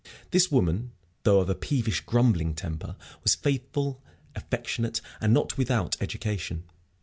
This 0.31 0.49
woman, 0.51 0.93
though 1.21 1.41
of 1.41 1.49
a 1.51 1.53
peevish, 1.53 2.01
grumbling 2.07 2.55
temper, 2.55 2.95
was 3.21 3.35
faithful, 3.35 4.01
affectionate, 4.35 4.99
and 5.21 5.31
not 5.31 5.59
without 5.59 5.95
education. 6.01 6.63